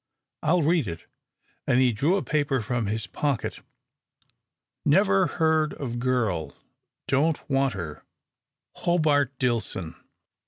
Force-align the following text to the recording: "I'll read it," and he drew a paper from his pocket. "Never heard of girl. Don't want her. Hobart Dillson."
"I'll 0.41 0.63
read 0.63 0.87
it," 0.87 1.05
and 1.67 1.79
he 1.79 1.93
drew 1.93 2.17
a 2.17 2.23
paper 2.23 2.59
from 2.61 2.87
his 2.87 3.05
pocket. 3.05 3.59
"Never 4.83 5.27
heard 5.27 5.75
of 5.75 5.99
girl. 5.99 6.55
Don't 7.07 7.47
want 7.47 7.75
her. 7.75 8.03
Hobart 8.77 9.37
Dillson." 9.37 9.93